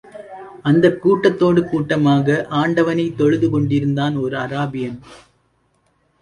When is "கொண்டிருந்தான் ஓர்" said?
3.49-4.33